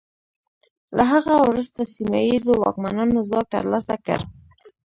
له 0.95 1.03
هغه 1.11 1.33
وروسته 1.47 1.81
سیمه 1.95 2.19
ییزو 2.29 2.53
واکمنانو 2.57 3.27
ځواک 3.29 3.47
ترلاسه 3.53 3.95
کړ. 4.05 4.19